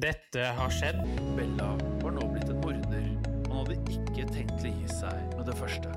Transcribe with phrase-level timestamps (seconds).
[0.00, 1.00] Dette har skjedd.
[1.36, 3.08] Bella var nå blitt en morder.
[3.50, 5.90] Han hadde ikke tenkt å gi seg med det første.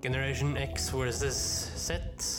[0.00, 1.40] Generation X versus
[1.76, 2.30] Z.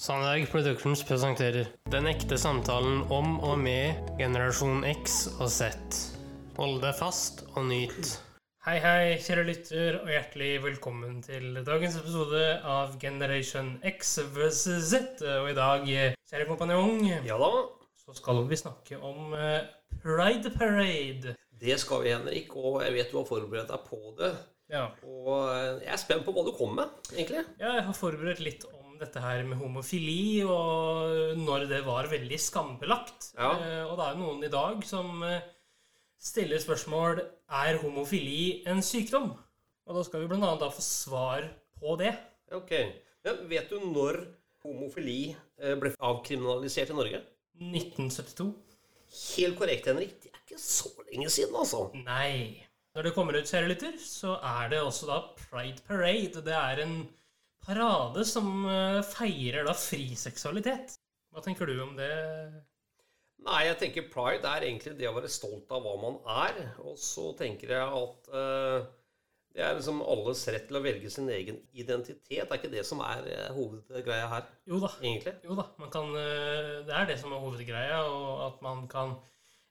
[0.00, 6.00] Sandberg Productions presenterer Den ekte samtalen om og med generasjon X og Z.
[6.56, 8.14] Hold deg fast og nyt.
[8.64, 15.20] Hei, hei, kjære lytter, og hjertelig velkommen til dagens episode av Generation X versus Z.
[15.42, 15.88] Og i dag,
[16.30, 17.52] kjære kompanjong, Ja da,
[18.04, 19.64] så skal vi snakke om eh,
[20.02, 21.34] Pride Parade.
[21.60, 22.52] det skal vi, Henrik.
[22.56, 24.34] Og jeg vet du har forberedt deg på det.
[24.72, 24.88] Ja.
[25.04, 25.38] Og
[25.82, 27.44] jeg er spent på hva du kommer med, egentlig.
[27.60, 32.38] Ja, jeg har forberedt litt om dette her med homofili, og når det var veldig
[32.40, 33.32] skambelagt.
[33.36, 33.54] Ja.
[33.58, 35.44] Eh, og det er jo noen i dag som eh,
[36.20, 37.24] stiller spørsmål
[37.64, 39.32] er homofili en sykdom.
[39.84, 41.48] Og da skal vi annet da få svar
[41.80, 42.14] på det.
[42.56, 42.72] Ok.
[43.24, 44.22] Men vet du når
[44.64, 47.20] homofili eh, ble avkriminalisert i Norge?
[47.60, 48.50] 1972?
[49.14, 50.16] Helt korrekt, Henrik.
[50.22, 51.86] Det er ikke så lenge siden, altså.
[52.06, 52.64] Nei.
[52.94, 56.42] Når det kommer ut, kjære lytter, så er det også da Pride Parade.
[56.46, 56.98] Det er en
[57.64, 60.94] parade som eh, feirer da fri seksualitet.
[61.34, 62.12] Hva tenker du om det?
[63.44, 66.60] Nei, jeg tenker pride er egentlig det å være stolt av hva man er.
[66.86, 68.86] Og så tenker jeg at eh,
[69.54, 72.42] det er liksom alles rett til å velge sin egen identitet.
[72.50, 74.90] Er ikke det som er eh, hovedgreia her, Jo da.
[75.02, 75.34] egentlig.
[75.46, 79.14] Jo da, man kan, eh, det er det som er hovedgreia, og at man kan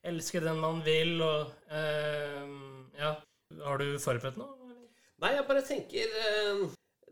[0.07, 2.47] elske den man vil, og eh,
[2.99, 3.13] Ja.
[3.63, 4.55] Har du forberedt noe?
[4.63, 4.87] eller?
[5.21, 6.63] Nei, jeg bare tenker eh,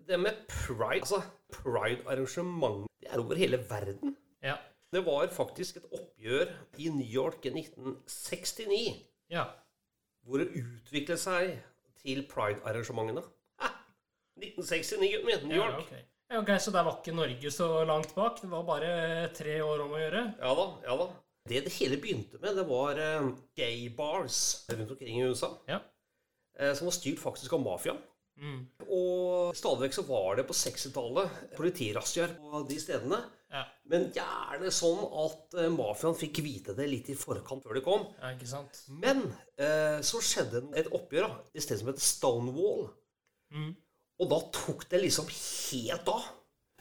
[0.08, 1.20] Det med pride Altså,
[1.54, 4.16] pride-arrangement Det er over hele verden.
[4.44, 4.56] Ja.
[4.92, 6.50] Det var faktisk et oppgjør
[6.82, 8.96] i New York i 1969
[9.32, 9.46] Ja.
[10.26, 11.60] hvor det utviklet seg
[12.04, 13.24] til pride-arrangementene.
[13.62, 13.70] Hæ?
[14.42, 15.50] 1969, gutten min.
[15.52, 15.92] New Ja, York.
[16.32, 18.42] Ja, ok, Så der var ikke Norge så langt bak?
[18.42, 18.92] Det var bare
[19.36, 20.22] tre år om å gjøre?
[20.40, 21.10] Ja da, ja da.
[21.50, 24.38] Det det hele begynte med, det var eh, gay bars
[24.70, 25.50] rundt omkring i USA.
[25.68, 25.80] Ja.
[26.60, 28.00] eh, Som var styrt faktisk av mafiaen.
[28.42, 28.62] Mm.
[28.88, 33.20] Og stadig vekk så var det på 60-tallet politirazziaer på de stedene.
[33.52, 33.66] Ja.
[33.92, 38.06] Men gjerne sånn at uh, mafiaen fikk vite det litt i forkant før de kom.
[38.22, 38.84] ja, ikke sant?
[39.04, 42.86] Men uh, så skjedde et oppgjør da, i stedet som het Stonewall.
[43.52, 43.74] Mm.
[44.22, 46.30] Og da tok det liksom helt av.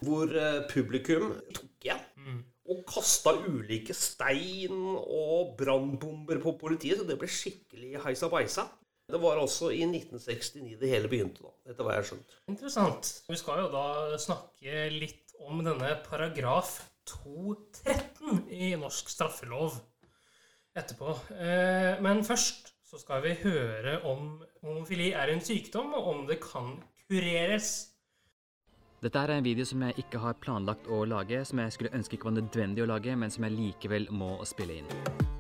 [0.01, 2.05] Hvor uh, publikum tok igjen.
[2.21, 2.41] Mm.
[2.71, 7.01] Og kasta ulike stein og brannbomber på politiet.
[7.01, 8.69] Så det ble skikkelig heisa beisa.
[9.11, 11.51] Det var altså i 1969 det hele begynte, da.
[11.67, 12.37] Etter hva jeg har skjønt.
[12.53, 13.11] Interessant.
[13.27, 16.77] Vi skal jo da snakke litt om denne paragraf
[17.09, 19.79] 213 i norsk straffelov
[20.77, 21.17] etterpå.
[21.35, 26.41] Eh, Men først så skal vi høre om homofili er en sykdom, og om det
[26.43, 27.87] kan kureres.
[29.01, 32.19] Dette er en video som jeg ikke har planlagt å lage, som jeg skulle ønske
[32.19, 35.40] ikke var nødvendig å lage, men som jeg likevel må spille inn.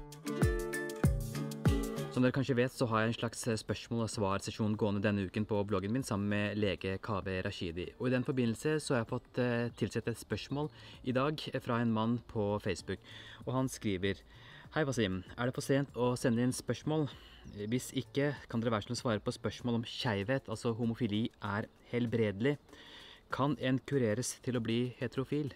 [2.21, 5.47] Som dere kanskje vet, så har jeg en slags spørsmål- og svarsesjon gående denne uken
[5.49, 7.87] på bloggen min sammen med lege Kaveh Rashidi.
[7.99, 10.69] Og i den forbindelse så har jeg fått eh, tilsett et spørsmål
[11.09, 13.01] i dag fra en mann på Facebook.
[13.47, 14.21] Og han skriver
[14.75, 15.25] Hei, Wasim.
[15.39, 17.09] Er det for sent å sende inn spørsmål?
[17.57, 21.73] Hvis ikke, kan dere være snill å svare på spørsmål om skeivhet, altså homofili, er
[21.89, 22.59] helbredelig?
[23.33, 25.55] Kan en kureres til å bli heterofil?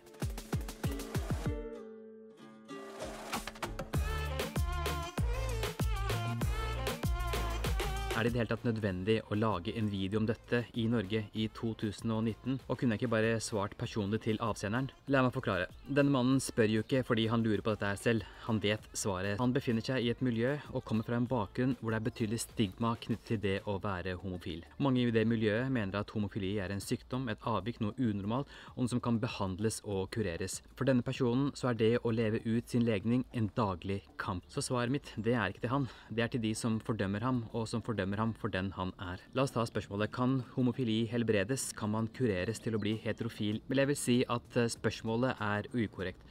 [8.25, 11.27] Er det i det hele tatt nødvendig å lage en video om dette i Norge
[11.37, 12.55] i 2019?
[12.73, 14.87] Og kunne jeg ikke bare svart personlig til avsenderen?
[15.13, 15.67] La meg forklare.
[15.85, 18.25] Denne mannen spør jo ikke fordi han lurer på dette her selv.
[18.47, 19.37] Han vet svaret.
[19.43, 22.39] Han befinner seg i et miljø og kommer fra en bakgrunn hvor det er betydelig
[22.47, 24.65] stigma knyttet til det å være homofil.
[24.81, 28.87] Mange i det miljøet mener at homofili er en sykdom, et avvik, noe unormalt, og
[28.87, 30.63] noe som kan behandles og kureres.
[30.81, 34.49] For denne personen så er det å leve ut sin legning en daglig kamp.
[34.49, 35.89] Så svaret mitt, det er ikke til han.
[36.09, 39.23] Det er til de som fordømmer ham, og som fordømmer ham for den han er.
[39.35, 40.13] La oss ta spørsmålet.
[40.15, 41.73] Kan homofili helbredes?
[41.77, 43.61] Kan man kureres til å bli heterofil?
[43.69, 46.23] Men jeg vil si at eh, spørsmålet er ukorrekt.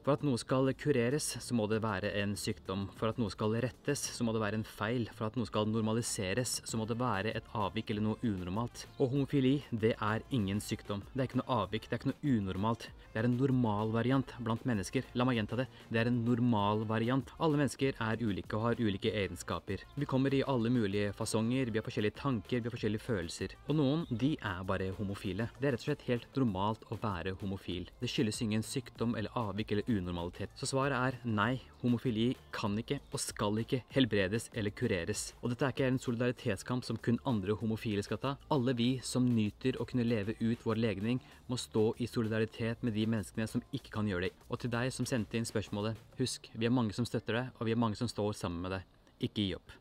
[0.00, 2.86] For at noe skal kureres, så må det være en sykdom.
[2.96, 5.04] For at noe skal rettes, så må det være en feil.
[5.12, 8.86] For at noe skal normaliseres, så må det være et avvik eller noe unormalt.
[8.96, 11.04] Og homofili, det er ingen sykdom.
[11.12, 12.88] Det er ikke noe avvik, det er ikke noe unormalt.
[13.10, 15.04] Det er en normalvariant blant mennesker.
[15.18, 15.68] La meg gjenta det.
[15.90, 17.34] Det er en normalvariant.
[17.42, 19.84] Alle mennesker er ulike og har ulike egenskaper.
[20.00, 23.56] Vi kommer i alle mulige fasonger, vi har forskjellige tanker, vi har forskjellige følelser.
[23.68, 25.50] Og noen, de er bare homofile.
[25.58, 27.90] Det er rett og slett helt normalt å være homofil.
[28.00, 30.50] Det skyldes ingen sykdom eller avvik eller unormalitet.
[30.58, 35.30] Så svaret er nei, homofili kan ikke og skal ikke helbredes eller kureres.
[35.42, 38.34] Og dette er ikke en solidaritetskamp som kun andre homofile skal ta.
[38.50, 41.20] Alle vi som nyter å kunne leve ut vår legning,
[41.50, 44.34] må stå i solidaritet med de menneskene som ikke kan gjøre det.
[44.50, 47.66] Og til deg som sendte inn spørsmålet, husk, vi er mange som støtter deg, og
[47.66, 48.84] vi er mange som står sammen med deg.
[49.20, 49.74] Ikke gi opp.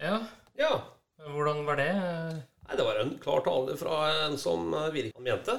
[0.00, 0.20] Ja,
[0.58, 0.80] Ja.
[1.20, 1.92] hvordan var det?
[2.68, 3.96] Nei, det var en klar tale fra
[4.26, 5.56] en som eh, virkelig mente.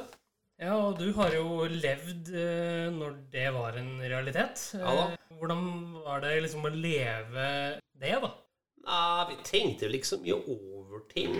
[0.61, 4.67] Ja, og du har jo levd eh, når det var en realitet.
[4.77, 5.05] Ja da.
[5.15, 5.63] Eh, Hvordan
[6.03, 7.45] var det liksom å leve
[7.97, 8.29] det, da?
[8.85, 11.33] Nei, vi tenkte så mye over ting.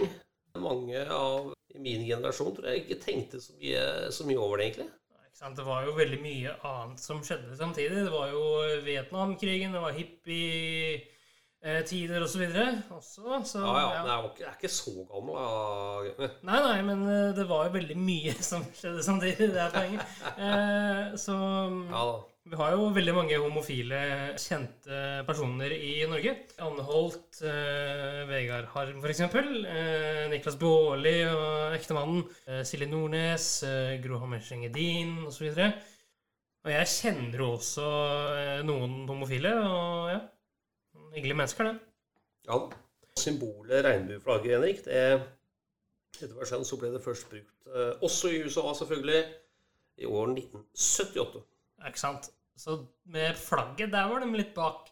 [0.58, 4.72] Mange av i min generasjon tror jeg ikke tenkte så mye, så mye over det,
[4.72, 4.90] egentlig.
[5.42, 8.04] Det var jo veldig mye annet som skjedde samtidig.
[8.08, 8.42] Det var jo
[8.86, 9.96] Vietnamkrigen, det var
[11.62, 12.42] hippietider osv.
[12.90, 13.44] også.
[13.46, 13.94] Så, Ja, ja.
[13.94, 14.02] ja.
[14.04, 15.36] Nei, jeg, var ikke, jeg er ikke så gammel.
[15.38, 16.32] da.
[16.50, 19.54] Nei, nei, men eh, det var jo veldig mye som skjedde samtidig.
[19.54, 20.20] Det er poenget.
[20.38, 21.38] Eh, så
[21.92, 22.06] Ja
[22.52, 23.98] vi har jo veldig mange homofile
[24.42, 26.32] kjente personer i Norge.
[26.66, 29.22] Anne Holt, eh, Vegard Harm f.eks.
[29.22, 32.26] Eh, Niklas Baarli og ektemannen.
[32.48, 35.54] Eh, Silje Nordnes, eh, Gro Hammerseng Edin osv.
[35.54, 37.88] Og jeg kjenner jo også
[38.42, 40.22] eh, noen homofile, og ja
[41.12, 41.80] Hyggelige mennesker, det.
[42.48, 42.78] Ja da.
[43.20, 45.02] Symbolet regnbueflagget, Henrik, det
[46.22, 49.22] etter hva skjønn så ble det først brukt eh, også i USA, selvfølgelig,
[50.02, 51.42] i år 1978.
[51.82, 52.30] Ja, Ikke sant?
[52.58, 52.78] Så
[53.12, 54.88] med flagget, der var de litt bak,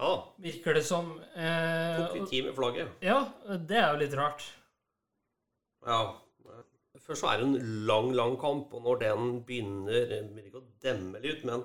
[0.00, 1.10] Ja, virker det som.
[1.36, 2.92] Eh, tok litt tid med flagget.
[3.04, 3.18] ja,
[3.68, 4.46] det er jo litt rart.
[5.86, 6.00] Ja.
[7.00, 10.60] Først så er det en lang, lang kamp, og når den begynner Jeg vil ikke
[10.62, 11.62] å demme litt, men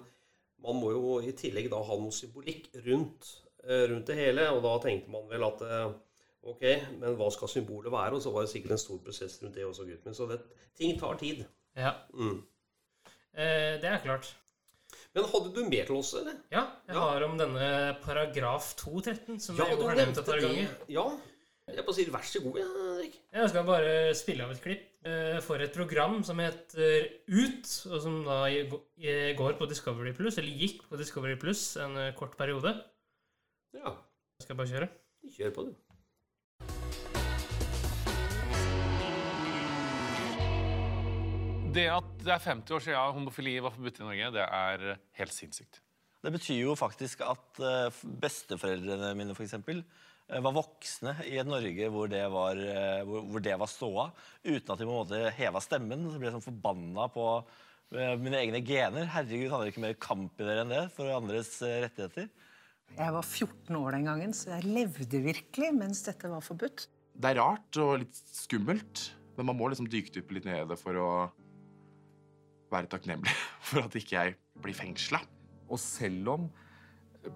[0.63, 3.31] man må jo i tillegg da ha noe symbolikk rundt,
[3.67, 4.47] rundt det hele.
[4.55, 5.93] Og da tenkte man vel at eh,
[6.45, 6.63] ok,
[7.01, 8.13] men hva skal symbolet være?
[8.17, 10.17] Og så var det sikkert en stor prosess rundt det også, gutten min.
[10.17, 10.41] Så det,
[10.77, 11.45] ting tar tid.
[11.75, 12.41] Ja, Mm.
[13.35, 14.33] eh, det er klart.
[15.15, 16.35] Men hadde du mer til oss, eller?
[16.51, 16.99] Ja, jeg Ja.
[16.99, 20.69] har om denne paragraf 213, som Ja, jeg jo har nevnt et par ganger.
[20.87, 21.05] Ja.
[21.67, 23.15] Jeg bare sier vær så god, ja, Henrik.
[23.33, 28.01] Jeg skal bare spille av et klipp eh, for et program som heter Ut, og
[28.03, 28.45] som da
[29.33, 32.83] går på Discovery Plus, eller gikk på Discovery Plus en eh, kort periode.
[33.75, 33.91] Ja,
[34.39, 34.87] Skal jeg bare kjøre?
[35.35, 35.73] kjør på, du.
[41.75, 44.85] Det at det er 50 år siden homofili var forbudt i Norge, det er
[45.19, 45.81] helt sinnssykt.
[46.23, 49.83] Det betyr jo faktisk at eh, besteforeldrene mine for eksempel,
[50.29, 54.07] eh, var voksne i et Norge hvor det var, eh, hvor, hvor det var ståa,
[54.45, 56.07] uten at de på en måte heva stemmen.
[56.09, 59.11] Så ble jeg sånn forbanna på eh, mine egne gener.
[59.11, 62.31] Herregud, handler det ikke mer kamp i dere enn det for andres eh, rettigheter?
[62.95, 66.87] Jeg var 14 år den gangen, så jeg levde virkelig mens dette var forbudt.
[67.15, 69.01] Det er rart og litt skummelt,
[69.35, 71.09] men man må liksom dykdype litt ned i det for å
[72.71, 73.33] være takknemlig
[73.67, 75.19] for at ikke jeg blir fengsla.
[75.67, 76.47] Og selv om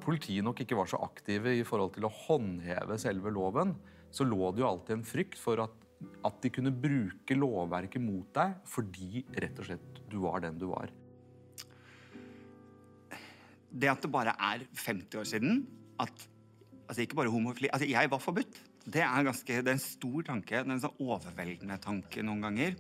[0.04, 3.74] politiet nok ikke var så aktive i forhold til å håndheve selve loven,
[4.14, 5.76] så lå det jo alltid en frykt for at,
[6.26, 10.70] at de kunne bruke lovverket mot deg fordi rett og slett du var den du
[10.72, 10.94] var.
[13.70, 15.64] Det at det bare er 50 år siden
[16.02, 16.28] at
[16.90, 18.62] altså ikke bare homofili altså Jeg var forbudt.
[18.86, 20.64] Det er, ganske, det er en stor tanke.
[20.64, 22.78] Det er en sånn overveldende tanke noen ganger.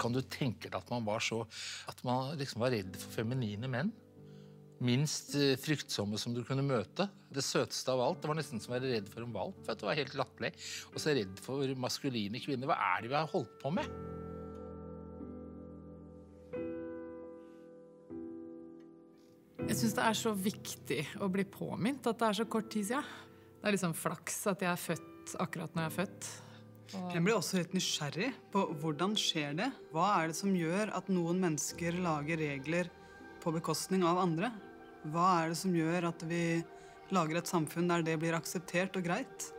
[0.00, 1.42] Kan du tenke deg at man var så
[1.90, 3.92] At man liksom var redd for feminine menn?
[4.80, 7.04] Minst eh, fryktsomme som du kunne møte.
[7.28, 8.22] Det søteste av alt.
[8.22, 9.60] Det var nesten som å være redd for en valp.
[9.68, 10.54] Det var helt latterlig.
[10.94, 12.72] Og så redd for maskuline kvinner.
[12.72, 13.92] Hva er det vi har holdt på med?
[19.80, 23.06] Syns det er så viktig å bli påminnet at det er så kort tid siden.
[23.60, 26.30] Det er liksom flaks at jeg er født akkurat når jeg er født.
[27.14, 29.68] Jeg blir også helt nysgjerrig på hvordan skjer det?
[29.94, 32.90] Hva er det som gjør at noen mennesker lager regler
[33.40, 34.50] på bekostning av andre?
[35.08, 36.42] Hva er det som gjør at vi
[37.14, 39.50] lager et samfunn der det blir akseptert og greit?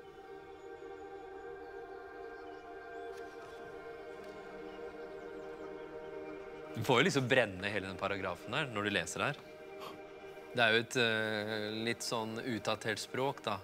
[6.76, 9.48] Du får jo liksom brenne hele den paragrafen der når du leser det her.
[10.52, 13.56] Det er jo et eh, litt sånn utdatert språk, da.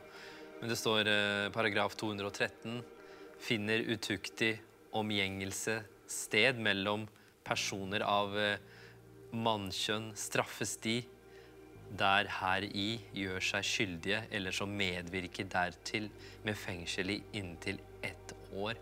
[0.61, 2.79] Men det står eh, paragraf 213
[3.43, 4.53] finner utuktig
[4.95, 7.03] omgjengelse sted mellom
[7.45, 8.55] personer av uh,
[9.35, 11.01] mannkjønn straffes de
[11.99, 16.09] der heri gjør seg skyldige eller som medvirker dertil
[16.47, 18.79] med fengsel i inntil ett år.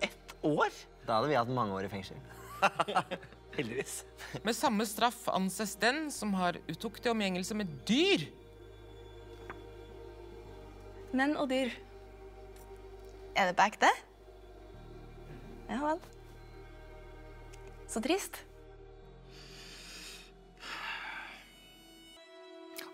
[0.00, 0.74] Ett År?
[1.06, 2.18] Da hadde vi hatt mange år i fengsel.
[3.54, 4.00] Heldigvis.
[4.42, 8.26] Med samme straff anses den som har utuktig omgjengelse med dyr.
[11.14, 11.70] Menn og dyr.
[13.38, 13.90] Er det på ekte?
[15.68, 16.02] Ja vel.
[17.90, 18.40] Så trist.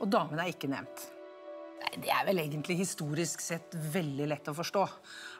[0.00, 1.06] Og damene er ikke nevnt.
[1.80, 4.84] Nei, Det er vel egentlig historisk sett veldig lett å forstå.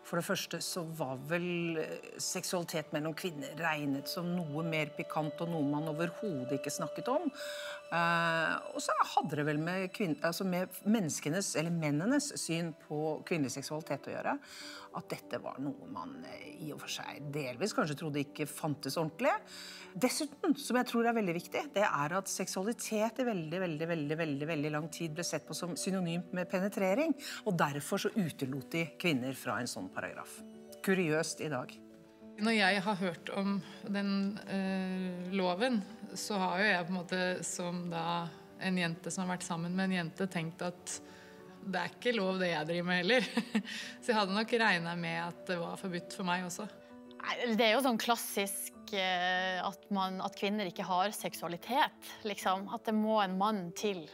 [0.06, 5.44] For det første så var vel eh, seksualitet mellom kvinner regnet som noe mer pikant
[5.44, 7.28] og noe man overhodet ikke snakket om.
[7.90, 13.18] Eh, og så hadde det vel med, kvinne, altså med menneskenes, eller mennenes, syn på
[13.26, 14.36] kvinnelig seksualitet å gjøre.
[14.98, 18.98] At dette var noe man eh, i og for seg delvis kanskje trodde ikke fantes
[19.00, 19.34] ordentlig.
[19.90, 24.18] Dessuten, som jeg tror er veldig viktig, det er at seksualitet i veldig, veldig, veldig,
[24.22, 27.16] veldig, veldig lang tid ble sett på som synonymt med penetrering.
[27.50, 30.40] Og derfor så utelot de kvinner fra en sånn paragraf.
[30.84, 31.72] Kuriøst i dag.
[32.40, 34.12] Når jeg har hørt om den
[34.48, 35.80] eh, loven,
[36.16, 38.04] så har jo jeg på en måte som da
[38.60, 41.00] en jente som har vært sammen med en jente, tenkt at
[41.60, 43.26] det er ikke lov det jeg driver med heller.
[44.00, 46.68] så jeg hadde nok regna med at det var forbudt for meg også.
[47.52, 52.70] Det er jo sånn klassisk eh, at, man, at kvinner ikke har seksualitet, liksom.
[52.72, 54.06] At det må en mann til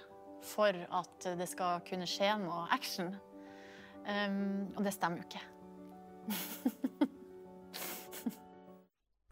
[0.46, 3.14] for at det skal kunne skje noe action.
[4.06, 5.42] Um, og det stemmer jo ikke.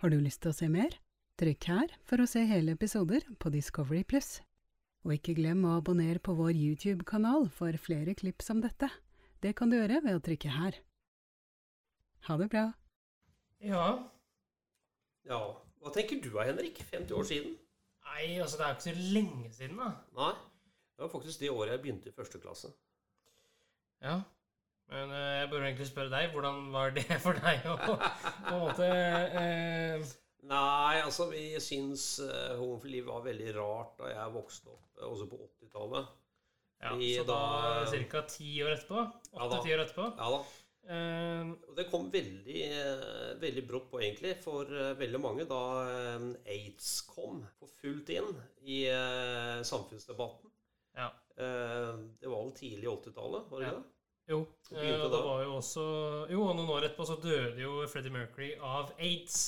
[0.01, 0.93] Har du lyst til å se mer?
[1.41, 4.39] Trykk her for å se hele episoder på Discovery Pluss.
[5.05, 8.89] Og ikke glem å abonnere på vår YouTube-kanal for flere klipp som dette.
[9.43, 10.75] Det kan du gjøre ved å trykke her.
[12.29, 12.67] Ha det bra.
[13.65, 13.87] Ja.
[15.29, 15.41] Ja.
[15.83, 16.81] Hva tenker du da, Henrik?
[16.93, 17.59] 50 år siden?
[18.05, 19.91] Nei, altså det er jo ikke så lenge siden, da.
[20.17, 20.33] Nei.
[20.95, 22.71] Det var faktisk det året jeg begynte i første klasse.
[24.05, 24.21] Ja.
[24.93, 28.61] Men eh, jeg burde egentlig spørre deg, hvordan var det for deg å på en
[28.61, 30.05] måte eh,
[30.45, 35.29] Nei, altså vi syns uh, homofili var veldig rart da jeg vokste opp, eh, også
[35.31, 36.11] på 80-tallet.
[36.85, 37.39] Ja, så da
[38.13, 38.21] ca.
[38.29, 39.07] ti år etterpå?
[39.33, 39.47] Ja da.
[39.47, 40.11] Åtte-ti år etterpå?
[40.19, 40.43] Ja da.
[41.65, 46.27] Og det kom veldig, eh, veldig brått på, egentlig, for eh, veldig mange da eh,
[46.59, 48.29] aids kom for fullt inn
[48.69, 50.53] i eh, samfunnsdebatten.
[51.01, 51.09] Ja.
[51.41, 53.79] Eh, det var vel tidlig 80-tallet, var det Ja.
[53.81, 53.94] det?
[54.31, 54.39] Jo.
[54.73, 55.83] Eh, og det var jo også
[56.33, 59.43] Jo, og noen år etterpå så døde jo Freddie Mercury av aids.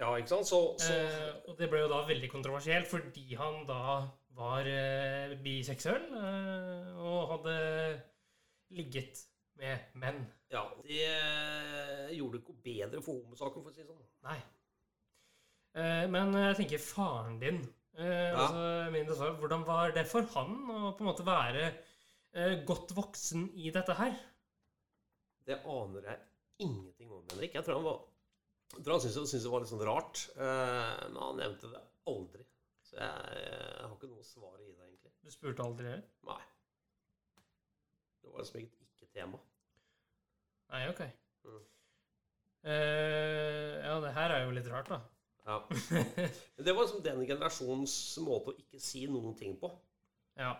[0.00, 0.48] Ja, ikke sant?
[0.48, 4.00] Så, så Eh, og det ble jo da veldig kontroversielt fordi han da
[4.38, 7.56] var eh, biseksuell eh, og hadde
[8.78, 9.20] ligget
[9.60, 10.22] med menn.
[10.50, 14.08] Ja, det eh, gjorde det ikke bedre for homosaken, for å si det sånn.
[14.26, 14.38] Nei.
[15.78, 17.60] Eh, men jeg tenker faren din
[17.94, 18.46] eh, Ja.
[18.46, 18.64] altså,
[18.94, 21.68] min Hvordan var det for han å på en måte være
[22.66, 24.14] godt voksen i dette her?
[25.46, 26.20] Det aner jeg
[26.62, 27.56] ingenting om, Henrik.
[27.56, 28.00] Jeg tror han var
[28.70, 31.80] jeg tror han syntes, syntes det var litt sånn rart, eh, men han nevnte det
[32.10, 32.44] aldri.
[32.86, 35.12] Så jeg, jeg har ikke noe svar i det, egentlig.
[35.24, 36.06] Du spurte aldri heller?
[36.28, 36.42] Nei.
[38.20, 39.40] Det var liksom ikke et ikke-tema.
[40.70, 41.02] Nei, ok.
[41.48, 41.60] Mm.
[42.60, 45.00] Uh, ja, det her er jo litt rart, da.
[45.48, 45.58] Ja.
[46.54, 49.72] Men det var liksom den generasjons måte å ikke si noen ting på.
[50.38, 50.54] Ja.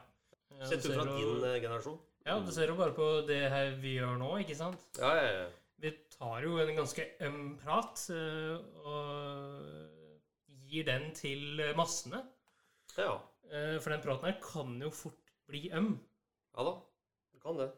[0.68, 1.98] Sett ut fra din eh, generasjon.
[2.26, 4.82] Ja, du ser jo bare på det her vi gjør nå, ikke sant?
[5.00, 5.48] Ja, ja, ja.
[5.80, 12.20] Vi tar jo en ganske øm prat eh, og gir den til massene.
[12.98, 13.14] Ja.
[13.50, 15.94] Eh, For den praten her kan jo fort bli øm.
[16.58, 16.74] Ja da,
[17.32, 17.70] det kan det.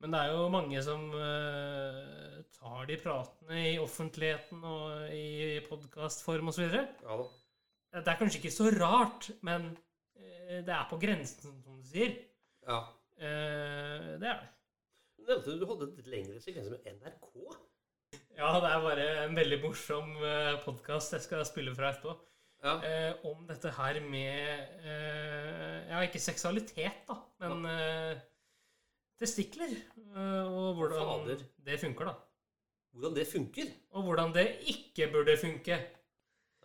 [0.00, 6.48] Men det er jo mange som eh, tar de pratene i offentligheten og i podkastform
[6.52, 6.64] osv.
[6.70, 7.28] Ja da.
[7.98, 9.87] Det er kanskje ikke så rart, men eh,
[10.18, 12.14] det er på grensen, som du sier.
[12.66, 12.80] Ja.
[13.18, 14.48] Eh, det er det.
[15.18, 17.28] Du nevnte du hadde et lengre sekvens med NRK.
[18.38, 20.12] Ja, det er bare en veldig morsom
[20.64, 22.14] podkast jeg skal spille fra etterpå.
[22.58, 28.22] Eh, om dette her med eh, Ja, ikke seksualitet, da, men eh,
[29.20, 29.74] testikler.
[30.14, 31.44] eh, og hvordan Fader.
[31.66, 32.14] det funker, da.
[32.94, 33.70] Hvordan det funker?
[33.94, 35.78] Og hvordan det ikke burde funke.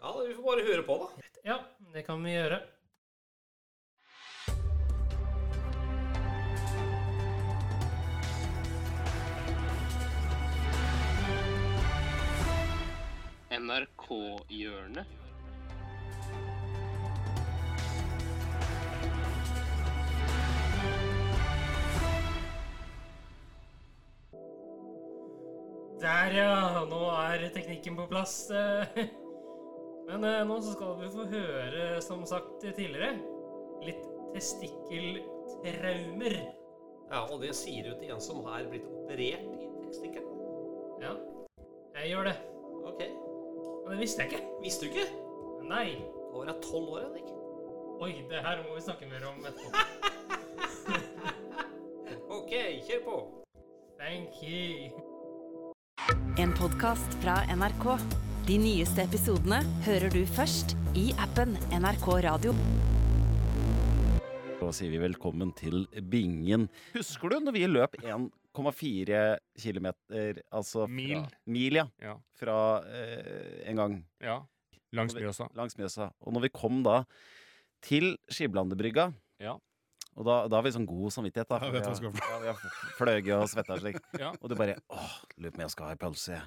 [0.03, 1.27] Ja, Vi får bare høre på, da.
[1.45, 1.57] Ja,
[1.93, 2.61] det kan vi gjøre.
[13.63, 15.07] NRK-hjørnet.
[26.03, 26.83] Der, ja.
[26.89, 28.35] Nå er teknikken på plass.
[28.51, 29.05] eh.
[30.09, 33.13] Men eh, nå så skal vi få høre, som sagt tidligere,
[33.87, 34.03] litt
[34.33, 36.35] testikkeltraumer.
[37.07, 40.41] Ja, Og det sier du til en som har blitt operert i testikkelen.
[41.03, 41.13] Ja,
[42.01, 42.37] jeg gjør det.
[43.93, 44.45] Det visste jeg ikke.
[44.63, 45.03] Visste du ikke?
[45.69, 45.89] Nei.
[46.01, 47.27] Da var jeg tolv år, Henrik.
[48.01, 49.69] Oi, det her må vi snakke mer om etterpå.
[52.33, 52.53] Ok,
[52.87, 53.17] kjør på.
[53.99, 54.89] Thank you.
[56.41, 57.85] En podkast fra NRK.
[58.49, 62.55] De nyeste episodene hører du først i appen NRK Radio.
[64.57, 66.65] Da sier vi velkommen til Bingen.
[66.97, 68.01] Husker du når vi løp
[68.53, 69.19] 1,4
[69.57, 69.87] km,
[70.53, 71.23] altså fra, Mil.
[71.49, 71.87] Mil, ja.
[72.01, 72.15] Ja.
[72.37, 73.95] Fra eh, en gang.
[74.21, 74.41] Ja.
[74.93, 75.47] Langs Mjøsa.
[75.57, 76.11] Langs Mjøsa.
[76.21, 77.03] Og når vi kom da
[77.83, 79.09] til Skiblandebrygga
[79.41, 79.57] Ja.
[80.13, 81.57] Og da, da har vi sånn god samvittighet, da.
[81.63, 82.57] Ja, vet vi har- ja, vi har
[82.99, 83.95] fløyet og svetta og slik.
[84.19, 84.29] Ja.
[84.41, 86.43] Og du bare åh, lurer på om jeg skal ha ei pølse, jeg.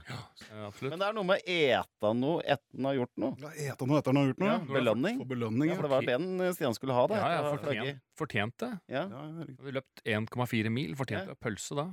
[0.54, 0.70] Ja.
[0.86, 3.32] Men det er noe med eta noe etter han har gjort noe.
[3.42, 4.52] Ja, eta noe etter han har gjort noe.
[4.52, 5.18] Ja, belønning.
[5.18, 7.18] For belønning, ja, for det var den eh, Stian skulle ha, da.
[7.18, 8.70] Ja, ja, fortjent, fortjent det.
[8.94, 9.04] Ja.
[9.10, 10.94] Vi har løpt 1,4 mil.
[10.94, 11.88] Fortjente pølse da.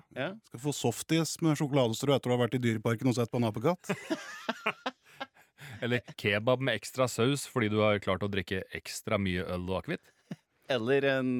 [0.51, 3.50] Skal få softis med sjokoladestrø etter å ha vært i Dyreparken og sett på en
[3.50, 3.89] apekatt.
[5.84, 9.82] Eller kebab med ekstra saus fordi du har klart å drikke ekstra mye øl og
[9.82, 10.12] akevitt.
[10.72, 11.32] Eller en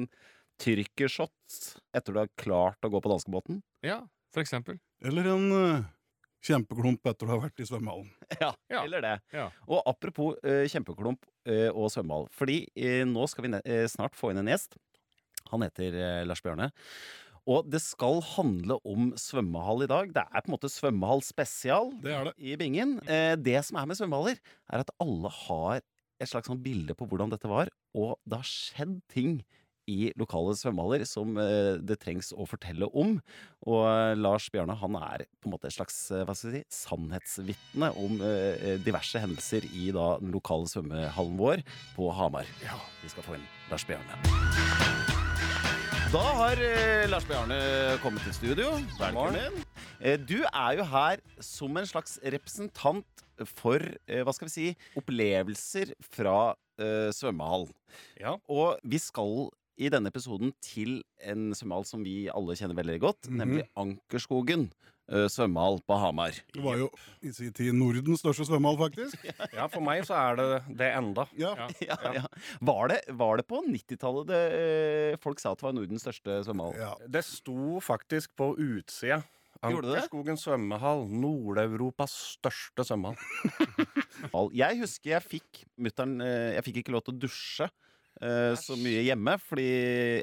[0.60, 1.58] tyrkershot
[1.96, 3.60] etter du har klart å gå på danskebåten.
[3.84, 4.02] Ja,
[4.34, 4.78] for eksempel.
[5.04, 5.86] Eller en uh,
[6.44, 8.10] kjempeklump etter du har vært i svømmehallen.
[8.42, 8.52] Ja,
[8.82, 9.16] eller det.
[9.34, 9.48] Ja.
[9.66, 12.28] Og apropos uh, kjempeklump uh, og svømmehall.
[12.34, 12.64] Fordi
[13.08, 14.78] nå skal vi ne snart få inn en gjest.
[15.50, 16.70] Han heter Lars Bjørne.
[17.50, 20.12] Og det skal handle om svømmehall i dag.
[20.16, 21.90] Det er på en måte svømmehall spesial
[22.40, 22.96] i Bingen.
[23.04, 24.40] Eh, det som er med svømmehaller,
[24.72, 25.84] er at alle har
[26.20, 27.70] et slags sånn bilde på hvordan dette var.
[27.98, 29.38] Og det har skjedd ting
[29.90, 33.18] i lokale svømmehaller som eh, det trengs å fortelle om.
[33.68, 36.64] Og eh, Lars Bjørne han er på en måte et slags eh, hva skal jeg
[36.64, 38.16] si, sannhetsvitne om
[38.84, 41.64] diverse hendelser i da, den lokale svømmehallen vår
[41.98, 42.48] på Hamar.
[42.64, 42.78] Ja.
[43.02, 44.20] Vi skal få inn Lars Bjørne.
[46.14, 46.60] Da har
[47.10, 47.58] Lars Bjarne
[48.04, 48.76] kommet til studio.
[49.00, 49.64] Velkommen.
[50.04, 53.24] Eh, du er jo her som en slags representant
[53.56, 54.68] for eh, hva skal vi si,
[55.00, 57.66] opplevelser fra uh, svømmehall.
[58.52, 59.48] Og vi skal
[59.80, 64.68] i denne episoden til en svømmehall som vi alle kjenner veldig godt, nemlig Ankerskogen
[65.10, 66.36] eh, svømmehall på Hamar.
[66.54, 66.88] Det var jo
[67.24, 69.26] i sin tid Nordens største svømmehall, faktisk.
[69.56, 71.26] Ja, for meg så er det det enda.
[71.40, 71.54] Ja.
[71.82, 72.24] Ja, ja.
[72.62, 76.42] Var, det, var det på 90-tallet det, eh, folk sa at det var Nordens største
[76.46, 77.02] svømmehall?
[77.10, 79.24] Det sto faktisk på utsida.
[79.70, 81.06] Ankerskogen svømmehall.
[81.10, 83.18] Nord-Europas største svømmehall.
[84.62, 86.20] Jeg husker jeg fikk mutter'n
[86.54, 87.66] Jeg fikk ikke lov til å dusje
[88.22, 89.66] eh, så mye hjemme, fordi,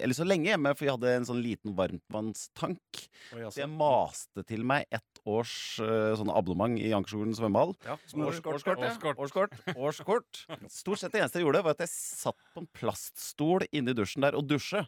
[0.04, 3.02] eller så lenge hjemme, for vi hadde en sånn liten varmtvannstank.
[3.32, 7.76] Så jeg maste til meg ett års eh, sånn abonnement i Ankerskolen svømmehall.
[7.88, 8.92] Ja, Årskort, årskort, ja.
[8.92, 9.22] årskort.
[9.26, 9.58] Årskort.
[9.76, 10.44] Årskort.
[10.72, 13.98] Stort sett det eneste jeg gjorde, var at jeg satt på en plaststol inne i
[13.98, 14.86] dusjen der og dusje.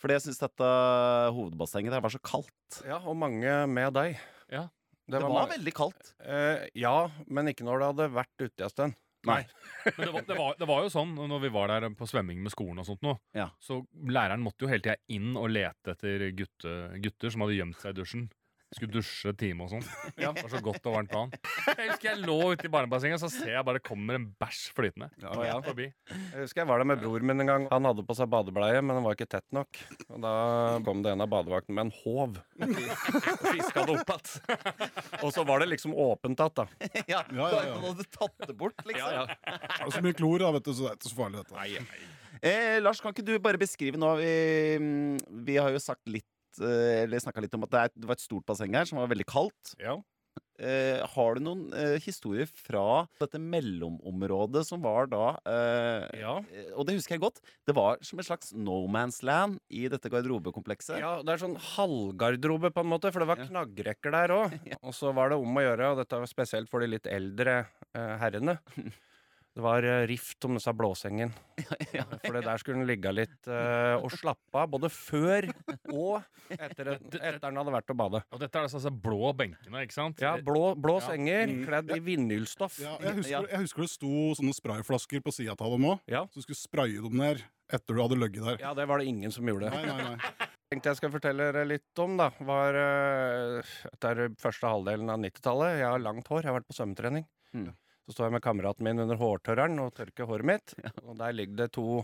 [0.00, 0.68] Fordi jeg syns dette
[1.36, 2.80] hovedbassenget der var så kaldt.
[2.88, 4.20] Ja, og mange med deg.
[4.52, 4.66] Ja.
[5.10, 6.12] Det var var veldig kaldt.
[6.22, 8.98] Eh, ja, men ikke når det hadde vært ute en stund.
[9.28, 9.42] Nei.
[9.84, 12.38] Men det var, det, var, det var jo sånn når vi var der på svømming
[12.40, 13.18] med skolen og sånt nå,
[13.60, 17.82] så læreren måtte jo hele tida inn og lete etter gutte, gutter som hadde gjemt
[17.82, 18.30] seg i dusjen.
[18.70, 19.82] Skulle dusje time og sånn.
[20.14, 21.32] Det var så godt og varmt vann.
[21.66, 25.08] Jeg husker jeg lå ute i barnebassenget, så ser jeg bare kommer en bæsj flytende.
[25.22, 25.56] Ja, ja.
[25.64, 25.88] Forbi.
[26.12, 27.66] Jeg husker jeg var der med bror min en gang.
[27.72, 29.80] Han hadde på seg badebleie, men den var ikke tett nok.
[30.06, 30.34] Og da
[30.86, 34.64] kom det en av badevaktene med en håv og fiska det opp igjen.
[35.20, 36.68] Og så var det liksom åpent igjen, da.
[37.10, 37.76] Ja, Ja, ja, ja.
[37.82, 39.02] Hadde tatt det bort, liksom.
[39.02, 39.58] Ja, ja.
[39.66, 42.00] Det er så mye klor, da, vet du, så det er ikke så farlig, dette.
[42.40, 44.30] Eh, Lars, kan ikke du bare beskrive nå Vi,
[44.80, 46.24] mm, vi har jo sagt litt
[46.58, 49.76] Eller snakka litt om at det, var et stort basseng her som var veldig kaldt.
[50.60, 56.84] Eh, har du noen eh, historier fra dette mellomområdet som var da eh, eh, Og
[56.84, 57.40] det husker jeg godt.
[57.64, 60.98] Det var som et slags no man's land i dette garderobekomplekset.
[61.00, 64.58] Ja, det er sånn halvgarderobe, på en måte, for det var knaggrekker der òg.
[64.84, 67.62] Og så var det om å gjøre, og dette var spesielt for de litt eldre
[67.96, 68.60] eh, herrene.
[69.50, 71.32] Det var eh, rift om disse blåsengen.
[72.24, 75.48] For det der skulle den ligge litt uh, og slappe av, både før
[75.90, 76.22] og
[76.54, 78.20] etter, etter den hadde vært og bade.
[78.30, 80.22] Og dette er altså blå benkene, ikke sant?
[80.22, 81.08] Ja, blå, blå Ja.
[81.10, 81.64] senger Mm.
[81.66, 82.78] kledd i vinylstoff.
[82.82, 86.00] Ja, jeg, husker, jeg husker det sto sånne sprayflasker på sida av dem òg.
[86.30, 88.62] Så du skulle spraye dem ned etter du hadde ligget der.
[88.62, 89.70] Ja, det var det ingen som gjorde.
[89.74, 90.48] Nei, nei, nei.
[90.70, 95.18] tenkte jeg skal fortelle dere litt om, da, var uh, Dette er første halvdelen av
[95.22, 95.80] 90-tallet.
[95.80, 97.26] Jeg har langt hår, jeg har vært på svømmetrening.
[98.10, 100.72] Så står jeg med kameraten min under hårtørreren og tørker håret mitt.
[101.06, 102.00] Og der ligger det to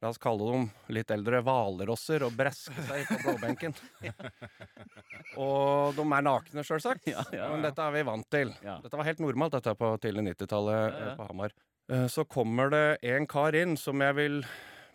[0.00, 3.74] La oss kalle dem litt eldre hvalrosser og bresker seg på blåbenken.
[5.42, 7.08] og de er nakne, sjølsagt.
[7.10, 8.52] ja, Men dette er vi vant til.
[8.62, 11.08] Dette var helt normalt dette på tidlig 90-tallet Ja, ja.
[11.10, 11.54] eh, på Hamar.
[11.90, 14.38] Eh, Så kommer det en kar inn som jeg vil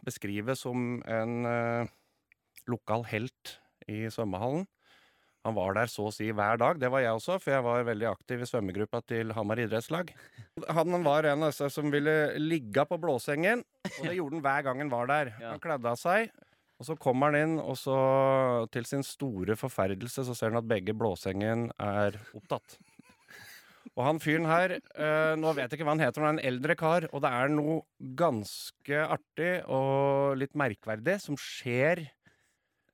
[0.07, 1.91] beskrive som en eh,
[2.71, 3.57] lokal helt
[3.91, 4.63] i svømmehallen.
[5.47, 6.80] Han var der så å si hver dag.
[6.82, 10.12] Det var jeg også, for jeg var veldig aktiv i svømmegruppa til Hamar idrettslag.
[10.75, 14.67] Han var en av disse som ville ligge på blåsengen, og det gjorde han hver
[14.67, 15.34] gang han var der.
[15.45, 16.34] Han kledde av seg,
[16.80, 17.97] og så kommer han inn, og så
[18.75, 22.75] til sin store forferdelse så ser han at begge blåsengen er opptatt.
[23.95, 26.43] Og han fyren her, eh, nå vet jeg ikke hva han heter, men han er
[26.43, 27.82] en eldre kar, og det er noe
[28.19, 32.06] ganske artig og litt merkverdig som skjer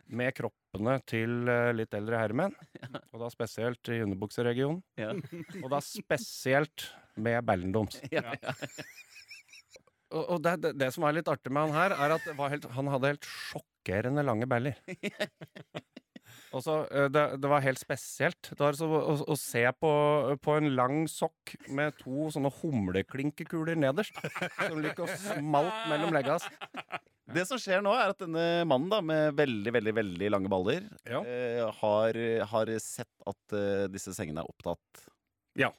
[0.06, 0.34] med
[0.76, 2.56] kroppene til eh, litt eldre herremenn.
[3.14, 4.84] Og da spesielt i underbukseregionen.
[5.00, 5.14] Ja.
[5.64, 8.02] Og da spesielt med ballendoms.
[8.12, 8.56] Ja, ja.
[10.16, 12.36] Og, og det, det, det som var litt artig med han her, er at det
[12.38, 14.78] var helt, han hadde helt sjokkerende lange baller.
[16.56, 18.52] Og så, eh, det, det var helt spesielt.
[18.52, 19.92] Det var så, å, å se på,
[20.40, 24.16] på en lang sokk med to sånne humleklinkekuler nederst,
[24.62, 26.48] som liker å smalt mellom legga hans.
[27.34, 30.84] Det som skjer nå, er at denne mannen da, med veldig veldig, veldig lange baller
[31.10, 32.20] eh, har,
[32.52, 35.08] har sett at eh, disse sengene er opptatt.
[35.58, 35.72] Ja.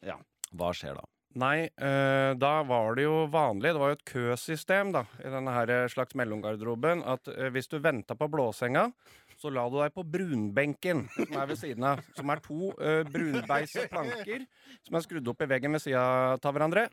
[0.56, 1.06] Hva skjer da?
[1.36, 5.52] Nei, eh, da var det jo vanlig, det var jo et køsystem da, i denne
[5.52, 8.86] her slags mellomgarderoben, at eh, hvis du venta på blåsenga,
[9.36, 12.00] så la du deg på brunbenken som er ved siden av.
[12.16, 14.46] Som er to uh, brunbeise planker
[14.86, 16.04] som er skrudd opp i veggen ved sida
[16.36, 16.86] av hverandre.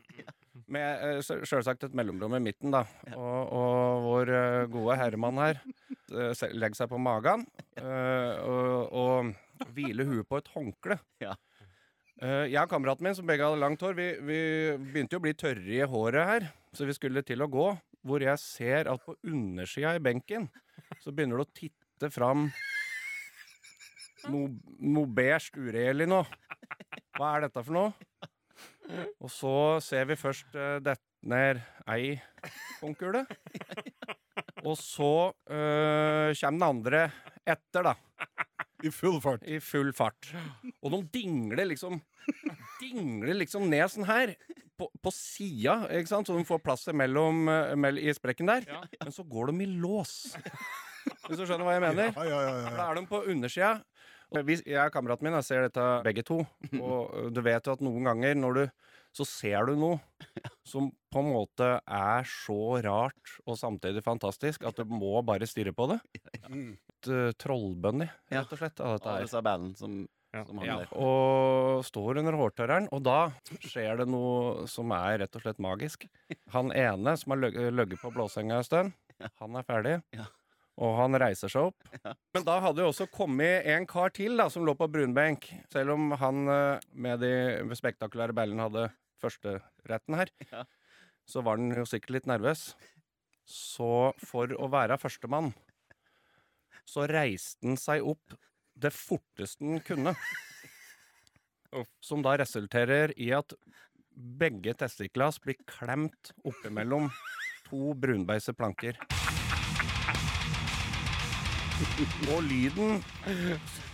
[0.72, 2.84] Med uh, sjølsagt et mellomrom i midten, da.
[3.14, 10.06] Og, og vår uh, gode herremann her uh, legger seg på magen og, og hviler
[10.08, 10.98] huet på et håndkle.
[12.22, 14.38] Uh, jeg og kameraten min, som begge hadde langt hår, vi, vi
[14.78, 16.46] begynte jo å bli tørre i håret her.
[16.74, 17.66] Så vi skulle til å gå,
[18.04, 20.48] hvor jeg ser at på undersida i benken
[21.02, 22.48] så begynner det å titte fram
[24.32, 26.22] noe no beige uregjerlig nå.
[27.16, 27.92] Hva er dette for noe?
[29.22, 32.18] Og så ser vi først uh, dette ned ei
[32.82, 33.24] håndkule.
[34.64, 37.04] Og så uh, kommer den andre
[37.44, 37.94] etter, da.
[38.84, 39.44] I full fart.
[39.48, 40.28] I full fart.
[40.82, 42.02] Og de dingler liksom
[42.80, 44.34] Dingler liksom ned sånn her.
[44.74, 46.26] På, på sida, ikke sant?
[46.26, 48.64] så de får plass mellom, mellom, i sprekken der.
[48.98, 50.32] Men så går de i lås.
[51.28, 52.10] Hvis du skjønner hva jeg mener?
[52.12, 52.72] Ja, ja, ja, ja.
[52.76, 53.78] Da er de på undersida.
[54.34, 56.40] Og jeg og kameraten min jeg ser dette begge to.
[56.82, 58.64] Og du vet jo at noen ganger når du
[59.14, 60.00] så ser du noe
[60.66, 65.74] som på en måte er så rart og samtidig fantastisk at du må bare stirre
[65.76, 66.00] på det.
[66.42, 68.82] Et uh, trollbunny, rett og slett.
[68.82, 69.30] Av dette her.
[69.78, 70.02] som,
[70.34, 73.18] som Ja, og står under hårtørreren, og da
[73.62, 76.08] skjer det noe som er rett og slett magisk.
[76.56, 80.00] Han ene som har ligget på blåsenga en stund, han er ferdig.
[80.82, 81.86] Og han reiser seg opp.
[82.34, 85.46] Men da hadde jo også kommet en kar til da, som lå på brunbenk.
[85.70, 88.88] Selv om han eh, med de spektakulære ballene hadde
[89.22, 90.32] førsteretten her,
[91.30, 92.72] så var han jo sikkert litt nervøs.
[93.48, 95.52] Så for å være førstemann,
[96.88, 98.34] så reiste han seg opp
[98.74, 100.14] det forteste han kunne.
[102.04, 103.54] Som da resulterer i at
[104.14, 107.10] begge testiklas blir klemt oppimellom
[107.66, 108.98] to brunbeise planker.
[112.34, 113.00] Og lyden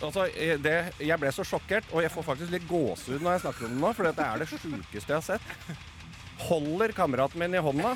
[0.01, 0.27] Altså,
[0.61, 3.75] det, jeg ble så sjokkert, og jeg får faktisk litt gåsehud når jeg snakker om
[3.75, 5.77] det nå, for det er det sjukeste jeg har sett.
[6.41, 7.93] Holder kameraten min i hånda,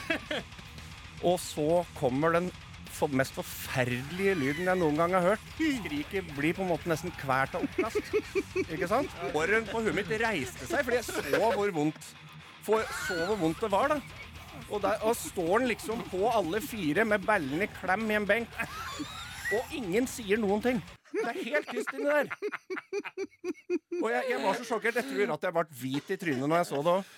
[1.25, 2.51] og så kommer den
[3.11, 5.47] mest forferdelige lyden jeg noen gang har hørt.
[5.57, 8.13] Skriket blir på en måte nesten kvært av oppkast.
[8.69, 9.11] Ikke sant?
[9.33, 12.13] Håret på huet mitt reiste seg, fordi jeg så hvor vondt,
[12.63, 13.99] for, så hvor vondt det var, da.
[14.69, 18.29] Og der og står den liksom på alle fire med ballene i klem i en
[18.29, 18.61] benk.
[19.53, 20.79] Og ingen sier noen ting.
[21.15, 22.31] Det er helt tyst inni der.
[24.01, 24.97] Og jeg, jeg var så sjokkert.
[24.99, 27.13] Jeg tror at jeg ble hvit i trynet når jeg så det òg.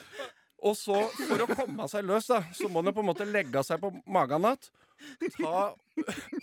[0.67, 3.61] Og så, for å komme seg løs, da, så må han på en måte legge
[3.65, 4.69] seg på magen igjen.
[5.37, 5.75] Ta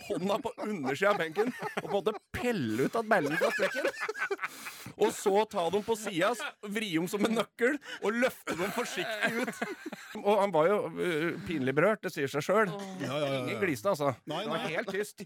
[0.07, 3.87] hånda på undersida av benken og på en måte pelle ut av ballene fra sprekken.
[5.01, 6.31] Og så ta dem på sida,
[6.71, 9.63] vri dem som en nøkkel og løfte dem forsiktig ut.
[10.21, 12.71] Og han var jo øh, pinlig berørt, det sier seg sjøl.
[13.01, 13.39] Ja, ja, ja, ja.
[13.41, 14.13] Ingen gliste, altså.
[14.29, 15.25] Nei, Det var helt tyst.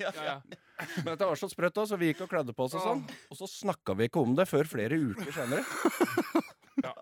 [1.04, 3.04] Men dette var så sprøtt da, så vi gikk og kledde på oss og sånn.
[3.30, 5.66] Og så snakka vi ikke om det før flere uker senere.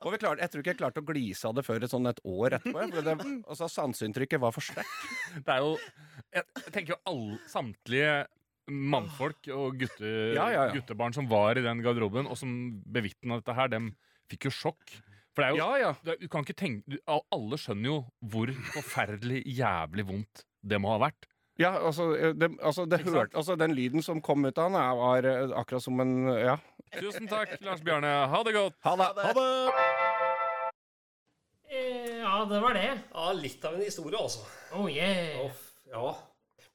[0.01, 2.09] Og vi klarte, jeg tror ikke jeg klarte å glise av det før et, sånn
[2.09, 2.85] et år etterpå.
[2.97, 5.09] det, altså, Sanseinntrykket var for sterkt.
[5.37, 5.75] Det er jo
[6.37, 8.15] Jeg, tenker jo alle, samtlige
[8.67, 10.73] mannfolk og gutte, Ja, ja, ja.
[10.75, 12.51] guttebarn som var i den garderoben, og som
[12.83, 13.93] bevitna dette her, dem
[14.29, 14.97] fikk jo sjokk.
[15.37, 19.43] For det er jo det Du kan ikke tenke du, Alle skjønner jo hvor forferdelig
[19.45, 21.27] jævlig vondt det må ha vært.
[21.61, 24.75] Ja, altså, eh, det, altså, det hørt, altså Den lyden som kom ut av han,
[24.81, 26.57] er- var eh, akkurat som en Ja.
[26.97, 28.11] Tusen takk, Lars Bjarne.
[28.31, 28.75] Ha det godt.
[28.83, 29.07] Ha det.
[29.25, 29.47] Ha det!
[31.69, 32.89] Eh, Ja, det var det.
[33.13, 34.43] Ja, litt av en historie, altså.
[34.75, 35.45] Oh yeah.
[35.45, 36.13] Uff, ja.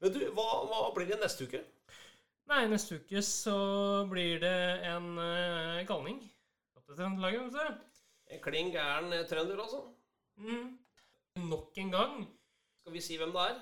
[0.02, 1.62] Men du, hva, hva blir det neste uke?
[2.50, 3.56] Nei, neste uke så
[4.10, 4.56] blir det
[4.90, 6.20] en uh, galning.
[6.92, 7.92] Trøndelaget, vet du.
[8.32, 9.82] En klin gæren eh, trønder, altså?
[10.36, 10.78] Mm.
[11.48, 12.26] Nok en gang.
[12.80, 13.60] Skal vi si hvem det er?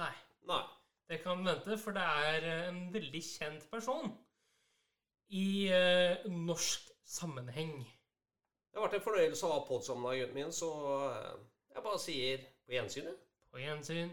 [0.00, 0.12] Nei.
[0.50, 0.62] Nei.
[1.08, 4.10] Det kan vente, for det er eh, en veldig kjent person
[5.28, 7.78] i uh, norsk sammenheng.
[8.70, 10.70] Det har vært en fornøyelse å ha podsamla, gutten min, så
[11.74, 13.08] jeg bare sier på gjensyn.
[13.10, 13.16] jeg.
[13.50, 14.12] På gjensyn.